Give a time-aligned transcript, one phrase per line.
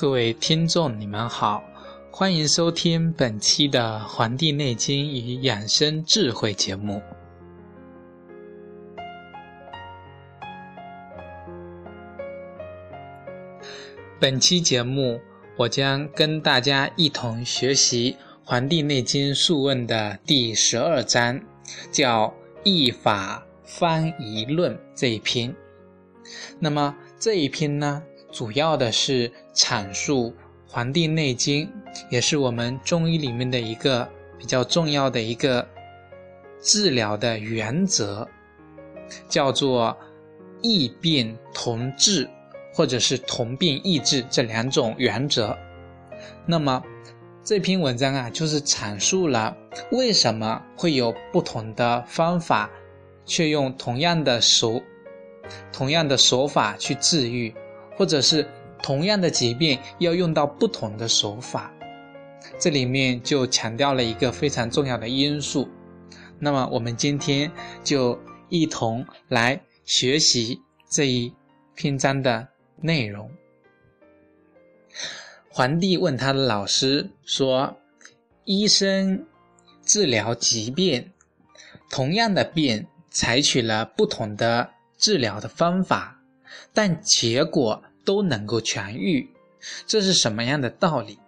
[0.00, 1.62] 各位听众，你们好，
[2.12, 7.00] 欢迎收听本期的《黄帝内经与养生智慧》节目。
[14.18, 15.20] 本期节目，
[15.56, 18.12] 我将跟大家一同学习
[18.44, 21.40] 《黄帝内经·素问》的第十二章，
[21.92, 22.26] 叫
[22.64, 25.54] 《易法方仪论》这一篇。
[26.58, 28.02] 那么这一篇呢？
[28.32, 30.30] 主要的是阐述
[30.66, 31.66] 《黄帝内经》，
[32.08, 35.66] 也是我们中医里面的一个比较重要的一个
[36.60, 38.26] 治疗的原则，
[39.28, 39.96] 叫做
[40.62, 42.28] 异病同治，
[42.74, 45.56] 或者是同病异治这两种原则。
[46.46, 46.82] 那么
[47.42, 49.56] 这篇文章啊，就是阐述了
[49.92, 52.70] 为什么会有不同的方法，
[53.24, 54.82] 却用同样的手、
[55.72, 57.54] 同样的手法去治愈。
[57.96, 58.48] 或者是
[58.82, 61.70] 同样的疾病要用到不同的手法，
[62.60, 65.68] 这里面就强调了一个非常重要的因素。
[66.38, 67.50] 那么我们今天
[67.82, 68.16] 就
[68.50, 71.34] 一同来学习这一
[71.74, 72.46] 篇章的
[72.80, 73.30] 内容。
[75.48, 77.76] 皇帝问他的老师说
[78.44, 79.26] ：“医生
[79.84, 81.10] 治疗疾病，
[81.90, 86.22] 同样的病采取了不同的治疗的方法，
[86.72, 89.28] 但结果。”都能够痊愈，
[89.86, 91.19] 这是什么样的道理？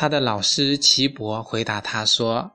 [0.00, 2.52] 他的老师岐伯回答他说：“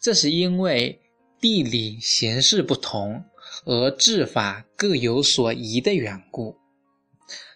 [0.00, 0.98] 这是因为
[1.38, 3.22] 地理形势不同，
[3.66, 6.56] 而治法各有所宜的缘故。”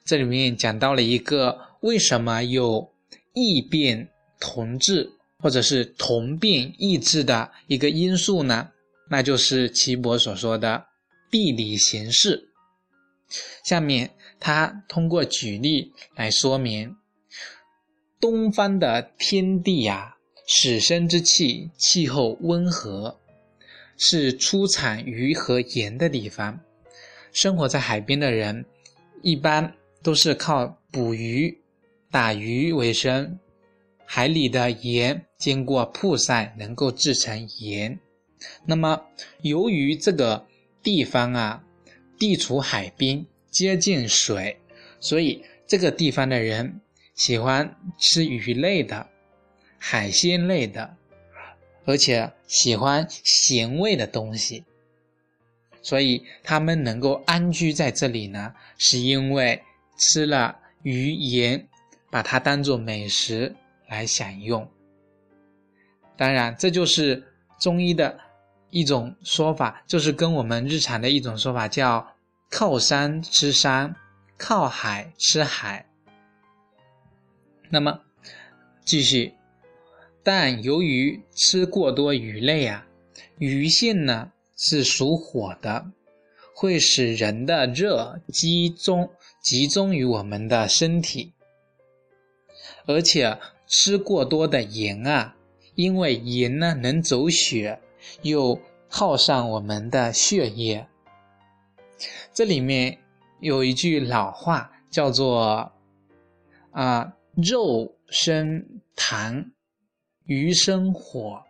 [0.04, 2.92] 这里面讲到了一个为什么有
[3.32, 8.68] 异变同治，或者是同病异治的一个因素呢？
[9.08, 10.84] 那就是岐伯所说的
[11.30, 12.50] 地理形势。
[13.64, 14.10] 下面。
[14.42, 16.96] 他通过举例来说明，
[18.20, 20.16] 东方的天地呀，
[20.46, 23.18] 始生之气，气候温和，
[23.96, 26.60] 是出产鱼和盐的地方。
[27.32, 28.64] 生活在海边的人，
[29.22, 29.72] 一般
[30.02, 31.58] 都是靠捕鱼、
[32.10, 33.38] 打鱼为生。
[34.04, 37.98] 海里的盐经过曝晒，能够制成盐。
[38.66, 39.02] 那么，
[39.42, 40.46] 由于这个
[40.82, 41.64] 地方啊，
[42.18, 43.26] 地处海滨。
[43.50, 44.56] 接近水，
[45.00, 46.80] 所以这个地方的人
[47.20, 49.06] 喜欢吃鱼类的、
[49.76, 50.96] 海鲜类的，
[51.84, 54.64] 而且喜欢咸味的东西。
[55.82, 59.62] 所以他们能够安居在这里呢，是因为
[59.98, 61.68] 吃了鱼盐，
[62.10, 63.54] 把它当做美食
[63.86, 64.66] 来享用。
[66.16, 67.22] 当然，这就是
[67.60, 68.18] 中医的
[68.70, 72.16] 一种说法，就是跟我们日常的一种说法叫。
[72.48, 73.94] 靠山吃山，
[74.38, 75.86] 靠海吃海。
[77.72, 78.00] 那么，
[78.84, 79.32] 继续，
[80.24, 82.84] 但由于吃过多鱼类啊，
[83.38, 85.86] 鱼性呢是属火的，
[86.52, 89.08] 会使人的热集中
[89.40, 91.32] 集中于我们的身体，
[92.86, 93.38] 而且
[93.68, 95.36] 吃过多的盐啊，
[95.76, 97.80] 因为盐呢能走血，
[98.22, 100.88] 又耗上我们的血液。
[102.34, 102.98] 这里面
[103.38, 105.70] 有一句老话，叫做
[106.72, 107.12] “啊，
[107.42, 108.64] 肉生
[108.96, 109.50] 痰，
[110.24, 111.42] 鱼生火”，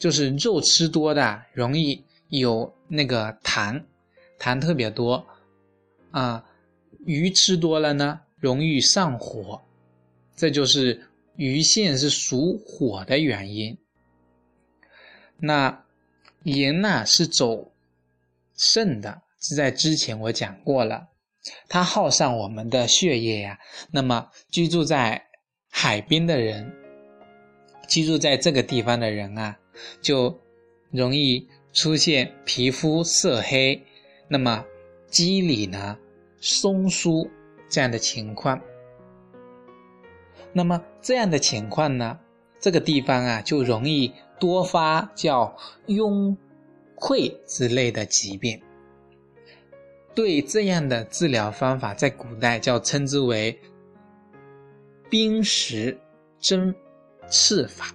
[0.00, 3.82] 就是肉吃多的容易有那个痰，
[4.38, 5.26] 痰特别多
[6.10, 6.44] 啊；
[7.06, 9.62] 鱼吃多了呢，容易上火，
[10.36, 13.76] 这就是鱼性是属火的原因。
[15.38, 15.84] 那
[16.44, 17.72] 盐呢，是走
[18.56, 19.22] 肾的。
[19.40, 21.08] 是在之前我讲过了，
[21.68, 23.58] 它耗上我们的血液呀。
[23.90, 25.23] 那么居住在
[25.76, 26.72] 海滨的人，
[27.88, 29.58] 居住在这个地方的人啊，
[30.00, 30.40] 就
[30.92, 33.84] 容易出现皮肤色黑，
[34.28, 34.64] 那么
[35.08, 35.98] 肌理呢
[36.40, 37.28] 松疏
[37.68, 38.58] 这样的情况。
[40.52, 42.20] 那么这样的情况呢，
[42.60, 45.54] 这个地方啊就容易多发叫
[45.88, 46.36] 痈
[46.96, 48.62] 溃之类的疾病。
[50.14, 53.58] 对这样的治疗方法，在古代叫称之为
[55.08, 55.98] 冰石
[56.38, 56.74] 针
[57.28, 57.86] 刺法。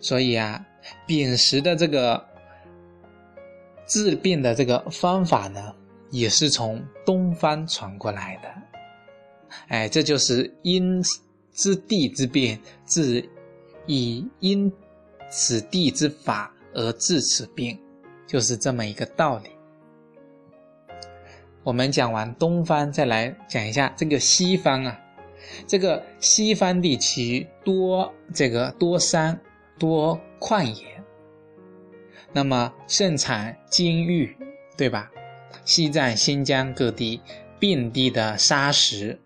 [0.00, 0.64] 所以啊，
[1.06, 2.24] 砭石的这个
[3.86, 5.74] 治病的这个方法呢，
[6.10, 8.48] 也是从东方传过来的。
[9.68, 11.02] 哎，这就是因
[11.52, 13.28] 之地之变，治
[13.86, 14.72] 以因
[15.30, 17.78] 此地之法而治此病，
[18.26, 19.50] 就是这么一个道理。
[21.62, 25.00] 我们讲完东方，再来讲一下这个西方啊。
[25.66, 29.38] 这个西方地区多这个多山
[29.78, 30.84] 多旷野，
[32.32, 34.36] 那么盛产金玉，
[34.76, 35.10] 对吧？
[35.64, 37.20] 西藏、新疆各地
[37.58, 39.18] 遍地的沙石，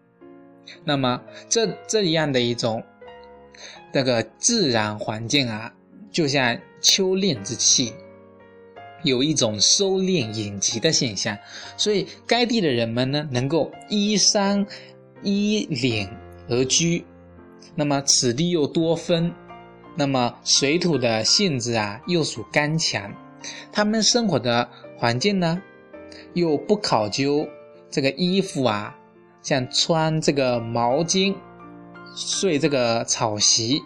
[0.84, 2.82] 那么这这样的一种
[3.92, 5.74] 这个自然环境啊，
[6.10, 7.92] 就像秋练之气，
[9.02, 11.36] 有一种收敛隐疾的现象，
[11.76, 14.66] 所以该地的人们呢，能够依山。
[15.22, 16.08] 依岭
[16.48, 17.04] 而居，
[17.74, 19.32] 那么此地又多风，
[19.96, 23.14] 那么水土的性质啊又属干强，
[23.70, 25.60] 他们生活的环境呢
[26.34, 27.46] 又不考究
[27.90, 28.96] 这个衣服啊，
[29.42, 31.34] 像穿这个毛巾、
[32.14, 33.82] 睡这个草席，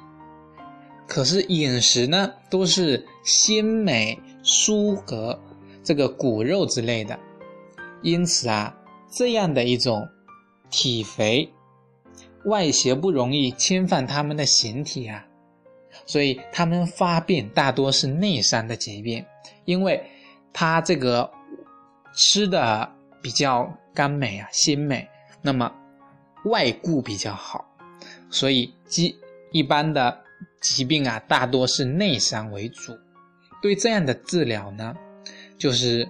[1.07, 5.39] 可是饮食呢都是鲜美蔬和
[5.83, 7.19] 这个骨肉之类的，
[8.03, 8.75] 因此啊
[9.11, 10.09] 这样的一种。
[10.71, 11.53] 体肥，
[12.45, 15.27] 外邪不容易侵犯他们的形体啊，
[16.07, 19.25] 所以他们发病大多是内伤的疾病，
[19.65, 20.03] 因为
[20.53, 21.31] 他这个
[22.15, 25.09] 吃的比较甘美啊、鲜美，
[25.43, 25.73] 那么
[26.45, 27.65] 外固比较好，
[28.31, 29.17] 所以疾
[29.53, 30.23] 一般的
[30.61, 32.93] 疾病啊，大多是内伤为主。
[33.63, 34.95] 对这样的治疗呢，
[35.57, 36.07] 就是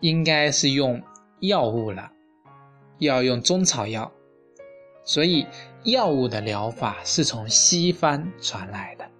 [0.00, 1.00] 应该是用
[1.40, 2.10] 药物了。
[3.00, 4.12] 要用中草药，
[5.04, 5.46] 所以
[5.84, 9.10] 药物的疗法是从西方传来的。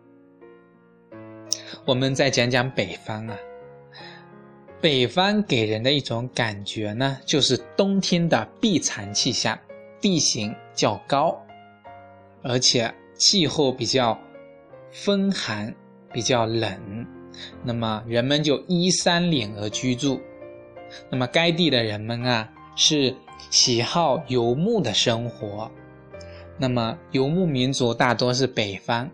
[1.86, 3.36] 我们再讲讲北方啊，
[4.82, 9.58] 北方给人的一种感觉呢，就是冬天的闭藏气象，
[9.98, 11.34] 地形较高，
[12.42, 14.16] 而且气候比较
[14.92, 15.74] 风寒，
[16.12, 17.06] 比较冷，
[17.64, 20.20] 那么人们就依山岭而居住。
[21.08, 23.16] 那么该地的人们啊，是。
[23.48, 25.70] 喜好游牧的生活，
[26.58, 29.08] 那么游牧民族大多是北方，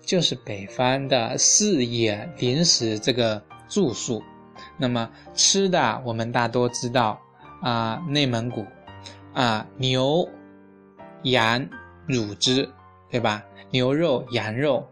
[0.00, 4.22] 就是北方的事业临时这个住宿。
[4.76, 7.20] 那么吃的我们大多知道
[7.60, 8.64] 啊，内蒙古
[9.32, 10.28] 啊牛
[11.24, 11.68] 羊
[12.06, 12.68] 乳汁，
[13.10, 13.42] 对吧？
[13.70, 14.86] 牛肉、羊肉，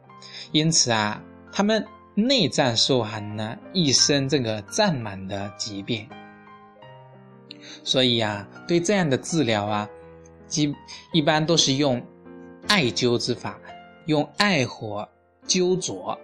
[0.50, 1.23] 因此啊，
[1.53, 1.85] 他们
[2.15, 6.09] 内脏受寒呢，一身这个胀满的疾病。
[7.85, 9.88] 所以啊，对这样的治疗啊，
[10.47, 10.75] 基
[11.12, 12.03] 一般都是用
[12.69, 13.59] 艾灸之法，
[14.06, 15.09] 用艾火
[15.47, 16.19] 灸灼。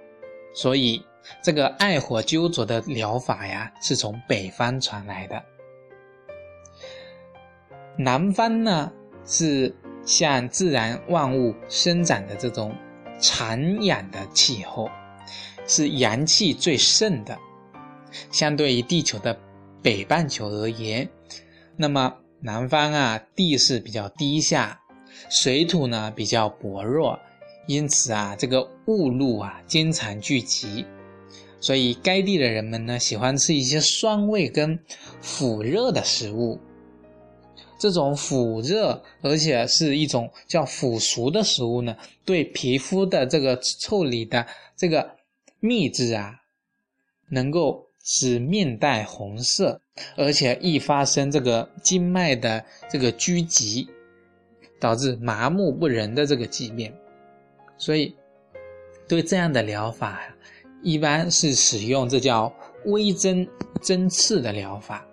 [0.54, 1.04] 所以
[1.42, 5.42] 这个艾火灸灼的疗法呀，是从北方传来的。
[7.96, 8.92] 南方呢，
[9.24, 9.74] 是
[10.04, 12.74] 像自然万物生长的这种
[13.20, 14.90] 长养的气候，
[15.66, 17.38] 是阳气最盛的。
[18.30, 19.38] 相对于地球的
[19.82, 21.08] 北半球而言。
[21.80, 24.80] 那么南方啊，地势比较低下，
[25.30, 27.16] 水土呢比较薄弱，
[27.68, 30.84] 因此啊，这个雾露啊经常聚集，
[31.60, 34.76] 所以该地的人们呢喜欢吃一些酸味跟
[35.20, 36.58] 腐热的食物。
[37.78, 44.44] 这种腐热而且是一种叫腐熟的食物呢，对皮肤的这个处理的
[44.76, 45.14] 这个
[45.60, 46.40] 秘制啊，
[47.28, 47.87] 能够。
[48.10, 49.78] 使面带红色，
[50.16, 53.86] 而且易发生这个经脉的这个拘急，
[54.80, 56.90] 导致麻木不仁的这个疾病。
[57.76, 58.16] 所以，
[59.06, 60.22] 对这样的疗法，
[60.82, 62.50] 一般是使用这叫
[62.86, 63.46] 微针
[63.82, 65.06] 针刺的疗法。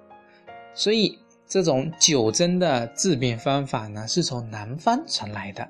[0.74, 5.68] 所以，这种九针的治病方法呢，是从南方传来的。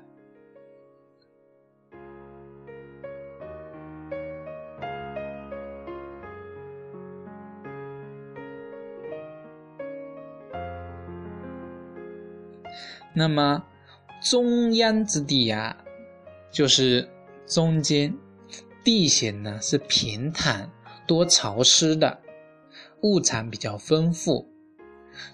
[13.18, 13.64] 那么，
[14.20, 15.74] 中央之地呀，
[16.50, 17.08] 就是
[17.46, 18.14] 中间
[18.84, 20.70] 地形呢是平坦
[21.06, 22.20] 多潮湿的，
[23.00, 24.46] 物产比较丰富，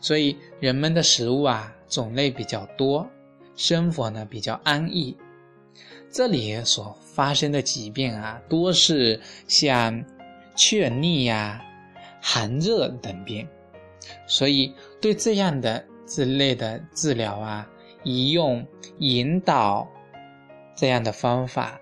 [0.01, 3.11] 所以人们的食物啊种类比较多，
[3.57, 5.19] 生活呢比较安逸。
[6.09, 9.93] 这里所发生的疾病啊，多是像
[10.55, 11.61] 疟痢呀、
[12.21, 13.49] 寒热等病，
[14.29, 17.69] 所以对这样的之类的治疗啊。
[18.05, 18.67] 以用
[18.99, 19.89] 引导
[20.75, 21.81] 这样的方法，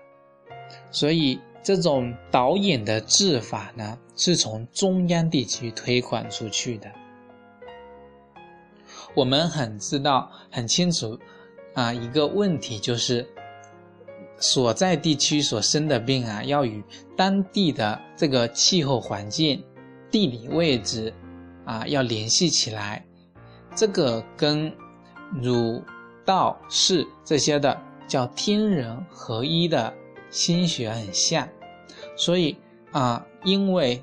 [0.91, 6.91] 所以这种导引的治法呢，是从中央地区推广出去的。
[9.13, 11.19] 我们很知道、很清楚
[11.73, 13.27] 啊，一个问题就是
[14.37, 16.83] 所在地区所生的病啊，要与
[17.17, 19.63] 当地的这个气候环境、
[20.09, 21.13] 地理位置
[21.65, 23.05] 啊要联系起来。
[23.75, 24.73] 这个跟
[25.41, 25.81] 儒、
[26.25, 29.93] 道、释这些的叫天人合一的。
[30.31, 31.45] 心学很像，
[32.15, 32.55] 所以
[32.93, 34.01] 啊，因为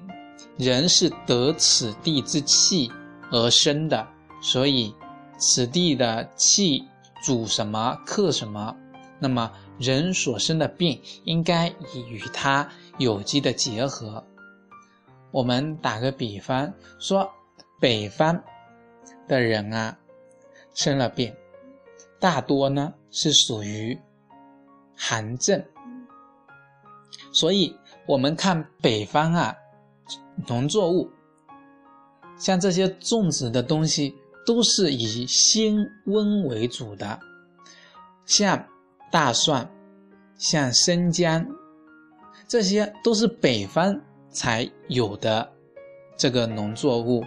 [0.58, 2.92] 人是得此地之气
[3.30, 4.06] 而生的，
[4.42, 4.94] 所以
[5.38, 6.86] 此地的气
[7.24, 8.76] 主什么克什么，
[9.18, 14.22] 那么人所生的病应该以与它有机的结合。
[15.30, 17.26] 我们打个比方说，
[17.80, 18.38] 北方
[19.26, 19.96] 的人啊，
[20.74, 21.34] 生了病，
[22.20, 23.98] 大多呢是属于
[24.96, 25.64] 寒症。
[27.32, 29.54] 所以，我们看北方啊，
[30.46, 31.10] 农作物，
[32.38, 34.14] 像这些种植的东西，
[34.46, 37.18] 都是以辛温为主的，
[38.24, 38.66] 像
[39.10, 39.68] 大蒜、
[40.38, 41.46] 像生姜，
[42.46, 45.52] 这些都是北方才有的
[46.16, 47.22] 这个农作物。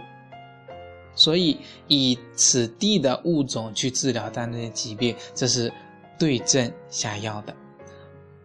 [1.14, 5.72] 所以，以此地的物种去治疗当地的疾病，这是
[6.18, 7.54] 对症下药的。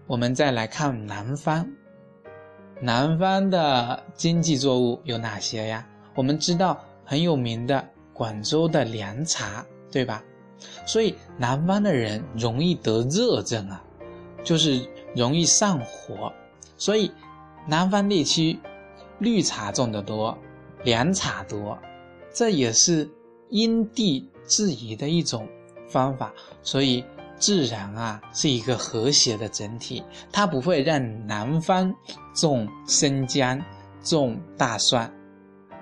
[0.06, 1.68] 我们再来看南方，
[2.82, 5.88] 南方的经济作物有哪些呀？
[6.16, 10.24] 我们知道很有名的广州的凉茶，对吧？
[10.86, 13.84] 所以南方的人容易得热症啊，
[14.44, 14.82] 就是
[15.16, 16.34] 容易上火。
[16.78, 17.12] 所以
[17.68, 18.60] 南方地区
[19.20, 20.38] 绿茶种的多，
[20.84, 21.78] 凉茶多，
[22.38, 23.10] 这也是
[23.50, 25.48] 因地制宜的一种
[25.90, 26.32] 方法。
[26.62, 27.04] 所以。
[27.40, 31.94] 自然啊，是一个和谐的整体，它不会让南方
[32.34, 33.64] 种生姜、
[34.02, 35.14] 种大蒜，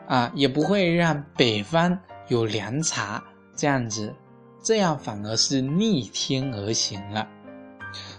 [0.05, 1.97] 啊，也不会让北方
[2.27, 3.23] 有凉茶
[3.55, 4.13] 这样子，
[4.61, 7.25] 这样反而是逆天而行了。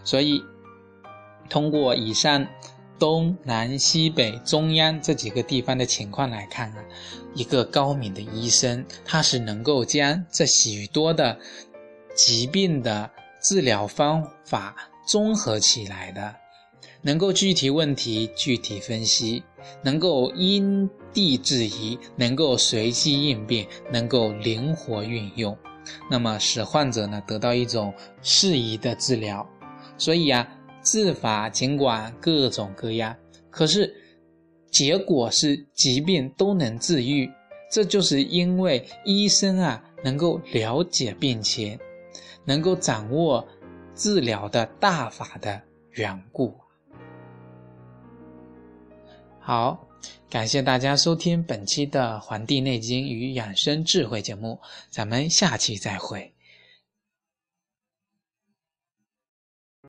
[0.02, 0.42] 所以，
[1.50, 2.46] 通过以上
[2.98, 6.84] 东南西北中央这几个地方的情况来看啊，
[7.34, 11.38] 一个高明的医生，他是能够将这许多的
[12.14, 13.10] 疾病的。
[13.42, 14.74] 治疗方法
[15.06, 16.34] 综合起来的，
[17.02, 19.44] 能够具体问题具体分析，
[19.84, 25.56] 能够因地制宜，能够随机应变，能够灵活运用，
[26.10, 29.48] 那么使患者呢得到一种适宜的治疗。
[29.96, 30.48] 所以啊，
[30.86, 33.14] 治法尽管各种各样，
[33.50, 33.92] 可是
[34.70, 37.30] 结果是疾病都能治愈，
[37.70, 41.78] 这就是因为医生啊能够了解病情。
[42.48, 43.44] 能够掌握
[43.92, 45.60] 治疗的大法的
[45.94, 46.54] 缘故。
[49.40, 49.84] 好，
[50.30, 56.35] 感谢大家收听本期的《黄帝内经与养生智慧》节目，咱们下期再会。